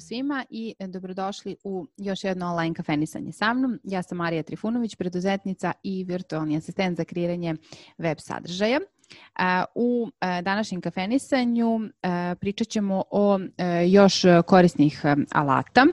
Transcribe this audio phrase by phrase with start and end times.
[0.00, 3.78] svima i dobrodošli u još jedno online kafenisanje sa mnom.
[3.84, 7.56] Ja sam Marija Trifunović, preduzetnica i virtualni asistent za kreiranje
[7.98, 8.80] web sadržaja.
[9.74, 10.08] U
[10.42, 11.80] današnjem kafenisanju
[12.40, 13.38] pričat ćemo o
[13.86, 15.02] još korisnih
[15.32, 15.86] alata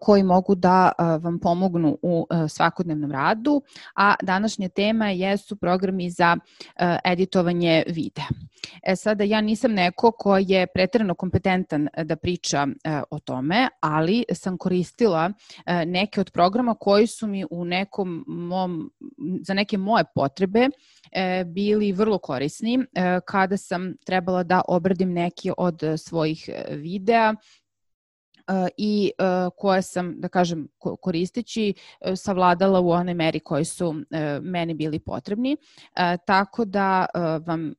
[0.00, 3.62] koji mogu da vam pomognu u svakodnevnom radu,
[3.96, 6.36] a današnja tema jesu programi za
[7.04, 8.26] editovanje videa.
[8.82, 12.66] E sada, ja nisam neko ko je pretredno kompetentan da priča
[13.10, 15.32] o tome, ali sam koristila
[15.86, 18.90] neke od programa koji su mi u nekom mom,
[19.42, 20.68] za neke moje potrebe
[21.46, 22.78] bili vrlo korisni
[23.26, 27.34] kada sam trebala da obradim neki od svojih videa
[28.76, 29.10] i
[29.56, 30.68] koje sam, da kažem,
[31.00, 31.74] koristeći
[32.16, 33.94] savladala u onoj meri koji su
[34.42, 35.56] meni bili potrebni.
[36.26, 37.06] Tako da
[37.46, 37.74] vam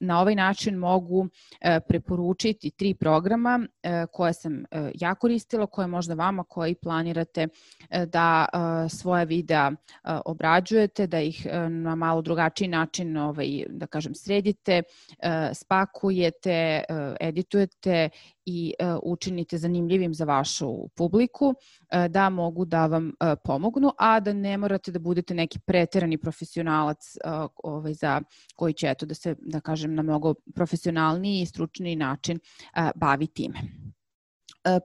[0.00, 1.28] na ovaj način mogu
[1.60, 7.48] e, preporučiti tri programa e, koje sam e, ja koristila, koje možda vama koji planirate
[8.06, 8.46] da
[8.88, 9.70] svoje videa
[10.24, 14.82] obrađujete, da ih na malo drugačiji način ovaj, da kažem sredite,
[15.52, 16.84] spakujete,
[17.20, 18.08] editujete
[18.46, 24.20] i uh, učinite zanimljivim za vašu publiku, uh, da mogu da vam uh, pomognu, a
[24.20, 27.16] da ne morate da budete neki preterani profesionalac
[27.62, 28.20] ovaj, za
[28.56, 32.38] koji će eto, da se, da kažem, na mnogo profesionalniji i stručniji način
[32.94, 33.60] bavi time.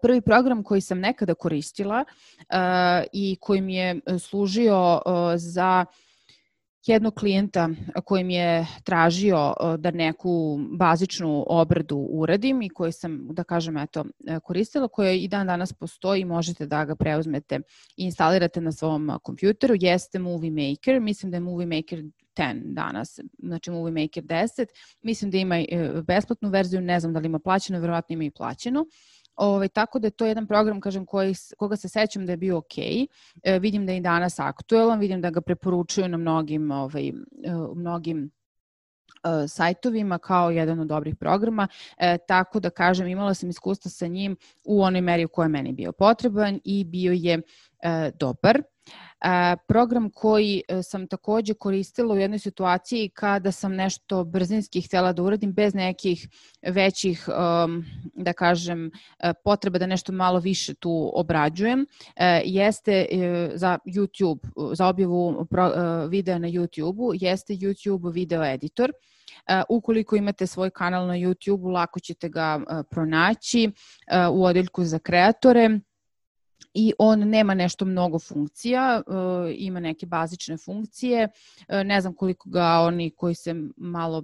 [0.01, 2.05] Prvi program koji sam nekada koristila
[3.13, 5.01] i koji mi je služio
[5.35, 5.85] za
[6.85, 7.69] jednog klijenta
[8.05, 14.05] koji mi je tražio da neku bazičnu obradu uradim i koji sam, da kažem, eto,
[14.27, 17.55] e, koristila, koja i dan danas postoji možete da ga preuzmete
[17.97, 20.99] i instalirate na svom kompjuteru, jeste Movie Maker.
[20.99, 22.03] Mislim da je Movie Maker
[22.35, 24.65] 10 danas, znači Movie Maker 10.
[25.01, 25.65] Mislim da ima e,
[26.07, 28.81] besplatnu verziju, ne znam da li ima plaćeno, verovatno ima i plaćeno.
[28.81, 32.37] Uh, Ovaj, tako da je to jedan program, kažem, koji, koga se sećam da je
[32.37, 32.77] bio ok.
[33.43, 37.13] E, vidim da je i danas aktuelan, vidim da ga preporučuju na mnogim, ovaj, e,
[37.75, 38.31] mnogim
[39.23, 41.67] e, sajtovima kao jedan od dobrih programa,
[41.97, 44.35] e, tako da kažem imala sam iskustva sa njim
[44.65, 47.41] u onoj meri u kojoj meni bio potreban i bio je
[47.83, 48.61] e, dobar.
[49.67, 55.23] Program koji e, sam takođe koristila u jednoj situaciji kada sam nešto brzinski htela da
[55.23, 56.27] uradim bez nekih
[56.67, 57.25] većih,
[58.13, 61.85] da kažem, e, potreba da nešto malo više tu obrađujem,
[62.15, 63.05] e, jeste
[63.53, 65.47] za YouTube, za objavu
[66.09, 68.91] videa na YouTube-u, jeste YouTube video editor.
[69.69, 72.59] Ukoliko imate svoj kanal na YouTube-u, lako ćete ga
[72.89, 73.71] pronaći
[74.31, 75.79] u odeljku za kreatore
[76.73, 81.29] i on nema nešto mnogo funkcija, e, ima neke bazične funkcije,
[81.67, 84.23] e, ne znam koliko ga oni koji se malo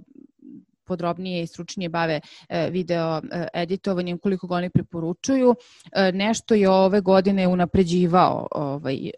[0.86, 5.54] podrobnije i stručnije bave e, video e, editovanjem, koliko ga oni preporučuju.
[5.92, 9.10] E, nešto je ove godine unapređivao ovaj,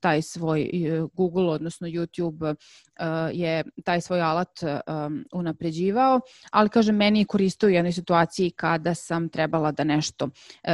[0.00, 0.70] taj svoj
[1.12, 2.54] Google, odnosno YouTube
[3.32, 4.48] je taj svoj alat
[5.32, 6.20] unapređivao,
[6.50, 10.28] ali kažem, meni je koristio u jednoj situaciji kada sam trebala da nešto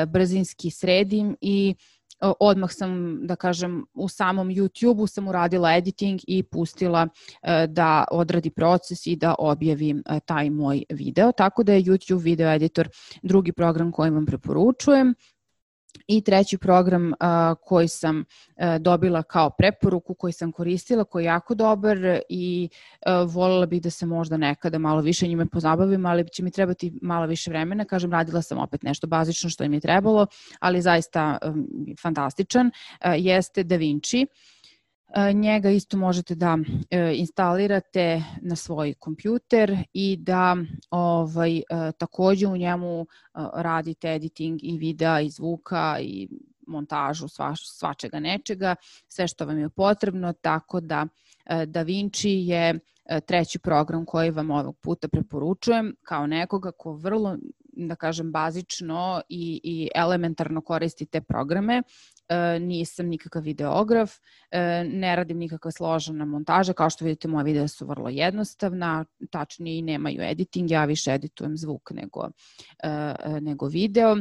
[0.06, 1.74] brzinski sredim i
[2.20, 7.08] odmah sam, da kažem, u samom YouTube-u sam uradila editing i pustila
[7.42, 11.32] e, da odradi proces i da objavim e, taj moj video.
[11.32, 12.88] Tako da je YouTube video editor
[13.22, 15.14] drugi program koji vam preporučujem.
[16.06, 18.24] I treći program a, koji sam
[18.56, 22.68] a, dobila kao preporuku, koji sam koristila, koji je jako dobar i
[23.06, 26.92] a, voljela bih da se možda nekada malo više njime pozabavim, ali će mi trebati
[27.02, 27.84] malo više vremena.
[27.84, 30.26] Kažem, radila sam opet nešto bazično što im je trebalo,
[30.60, 31.52] ali zaista a,
[32.02, 32.70] fantastičan,
[33.00, 34.20] a, jeste DaVinci.
[34.22, 34.26] E,
[35.34, 36.58] njega isto možete da
[36.90, 40.56] e, instalirate na svoj kompjuter i da
[40.90, 41.62] ovaj, e,
[41.98, 43.06] takođe u njemu
[43.54, 46.28] radite editing i videa i zvuka i
[46.66, 48.74] montažu sva, svačega nečega,
[49.08, 51.06] sve što vam je potrebno, tako da
[51.66, 52.78] DaVinci je
[53.26, 57.36] treći program koji vam ovog puta preporučujem kao nekoga ko vrlo
[57.72, 61.82] da kažem, bazično i, i elementarno koristi te programe.
[62.30, 64.12] E, nisam nikakav videograf,
[64.50, 69.78] e, ne radim nikakva složena montaža, kao što vidite moje videa su vrlo jednostavna, tačnije
[69.78, 72.28] i nemaju editing, ja više editujem zvuk nego,
[72.82, 74.16] e, nego video.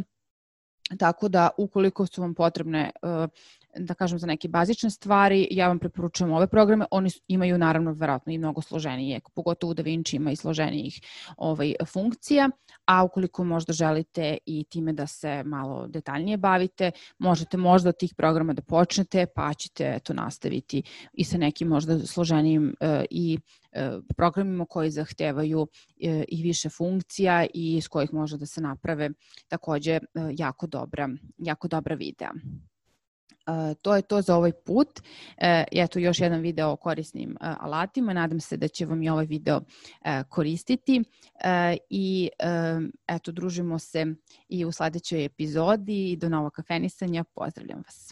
[0.99, 2.91] Tako da ukoliko su vam potrebne
[3.75, 8.31] da kažem za neke bazične stvari, ja vam preporučujem ove programe, oni imaju naravno verovatno
[8.31, 11.01] i mnogo složenije, pogotovo Da Vinci ima i složenijih
[11.37, 12.49] ovaj, funkcija,
[12.85, 18.13] a ukoliko možda želite i time da se malo detaljnije bavite, možete možda od tih
[18.17, 20.83] programa da počnete, pa ćete to nastaviti
[21.13, 23.39] i sa nekim možda složenijim uh, i
[24.17, 25.67] programima koji zahtevaju
[26.27, 29.09] i više funkcija i iz kojih može da se naprave
[29.47, 29.99] takođe
[30.37, 32.31] jako dobra, jako dobra videa.
[33.81, 34.87] To je to za ovaj put.
[34.99, 35.03] Uh,
[35.71, 38.13] eto još jedan video o korisnim uh, alatima.
[38.13, 39.63] Nadam se da će vam i ovaj video uh,
[40.29, 41.03] koristiti
[41.89, 42.29] i
[43.07, 44.05] eto družimo se
[44.49, 47.23] i u sledećoj epizodi do novog kafenisanja.
[47.23, 48.11] Pozdravljam vas.